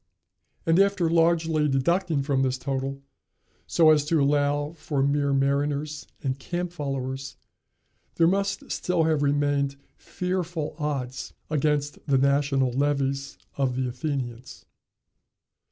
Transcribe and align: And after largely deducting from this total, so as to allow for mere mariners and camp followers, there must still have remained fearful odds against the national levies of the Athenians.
And 0.65 0.79
after 0.79 1.11
largely 1.11 1.67
deducting 1.69 2.23
from 2.23 2.41
this 2.41 2.57
total, 2.57 3.03
so 3.67 3.91
as 3.91 4.03
to 4.05 4.19
allow 4.19 4.73
for 4.73 5.03
mere 5.03 5.31
mariners 5.31 6.07
and 6.23 6.39
camp 6.39 6.71
followers, 6.71 7.37
there 8.15 8.25
must 8.25 8.71
still 8.71 9.03
have 9.03 9.21
remained 9.21 9.75
fearful 9.97 10.75
odds 10.79 11.33
against 11.51 11.99
the 12.07 12.17
national 12.17 12.71
levies 12.71 13.37
of 13.57 13.75
the 13.75 13.87
Athenians. 13.87 14.65